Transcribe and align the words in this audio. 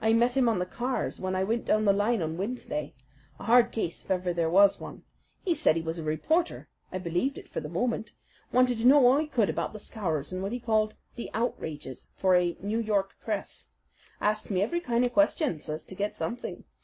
I 0.00 0.12
met 0.12 0.36
him 0.36 0.48
on 0.48 0.60
the 0.60 0.64
cars 0.64 1.18
when 1.20 1.34
I 1.34 1.42
went 1.42 1.64
down 1.64 1.86
the 1.86 1.92
line 1.92 2.22
on 2.22 2.36
Wednesday 2.36 2.94
a 3.40 3.46
hard 3.46 3.72
case 3.72 4.04
if 4.04 4.12
ever 4.12 4.32
there 4.32 4.48
was 4.48 4.78
one. 4.78 5.02
He 5.44 5.54
said 5.54 5.74
he 5.74 5.82
was 5.82 5.98
a 5.98 6.04
reporter. 6.04 6.68
I 6.92 6.98
believed 6.98 7.36
it 7.36 7.48
for 7.48 7.58
the 7.58 7.68
moment. 7.68 8.12
Wanted 8.52 8.78
to 8.78 8.86
know 8.86 9.04
all 9.04 9.18
he 9.18 9.26
could 9.26 9.50
about 9.50 9.72
the 9.72 9.80
Scowrers 9.80 10.30
and 10.32 10.40
what 10.40 10.52
he 10.52 10.60
called 10.60 10.94
'the 11.16 11.30
outrages' 11.34 12.12
for 12.16 12.36
a 12.36 12.56
New 12.60 12.78
York 12.78 13.16
paper. 13.26 13.42
Asked 14.20 14.52
me 14.52 14.62
every 14.62 14.78
kind 14.78 15.04
of 15.04 15.12
question 15.12 15.58
so 15.58 15.74
as 15.74 15.84
to 15.86 15.96
get 15.96 16.14
something. 16.14 16.62